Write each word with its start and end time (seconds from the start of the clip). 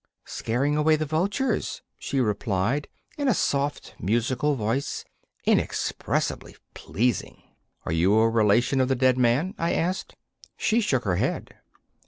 'Scaring 0.25 0.75
away 0.75 0.95
the 0.95 1.05
vultures,' 1.05 1.83
she 1.99 2.19
replied, 2.19 2.87
in 3.19 3.27
a 3.27 3.35
soft, 3.35 3.93
musical 3.99 4.55
voice, 4.55 5.05
inexpressibly 5.45 6.55
pleasing. 6.73 7.43
'Are 7.85 7.91
you 7.93 8.17
a 8.17 8.27
relation 8.27 8.81
of 8.81 8.87
the 8.87 8.95
dead 8.95 9.19
man?' 9.19 9.53
I 9.59 9.73
asked. 9.75 10.15
She 10.57 10.81
shook 10.81 11.03
her 11.03 11.17
head. 11.17 11.53